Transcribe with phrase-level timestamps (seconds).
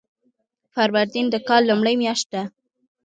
[0.73, 2.43] فروردین د کال لومړۍ میاشت ده.